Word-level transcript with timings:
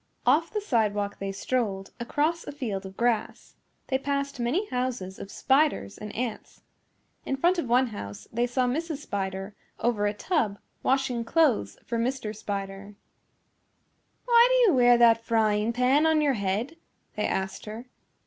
Off 0.25 0.51
the 0.51 0.59
sidewalk 0.59 1.19
they 1.19 1.31
strolled, 1.31 1.91
across 1.99 2.43
a 2.47 2.51
field 2.51 2.87
of 2.87 2.97
grass. 2.97 3.53
They 3.89 3.99
passed 3.99 4.39
many 4.39 4.65
houses 4.69 5.19
of 5.19 5.29
spiders 5.29 5.95
and 5.95 6.11
ants. 6.15 6.63
In 7.23 7.35
front 7.37 7.59
of 7.59 7.67
one 7.69 7.85
house 7.85 8.27
they 8.33 8.47
saw 8.47 8.65
Mrs. 8.65 8.97
Spider 8.97 9.53
over 9.79 10.07
a 10.07 10.13
tub 10.15 10.57
washing 10.81 11.23
clothes 11.23 11.77
for 11.85 11.99
Mr. 11.99 12.35
Spider. 12.35 12.95
"Why 14.25 14.47
do 14.49 14.71
you 14.71 14.75
wear 14.75 14.97
that 14.97 15.23
frying 15.23 15.71
pan 15.71 16.07
on 16.07 16.19
your 16.19 16.33
head?" 16.33 16.77
they 17.15 17.27
asked 17.27 17.65
her. 17.65 17.85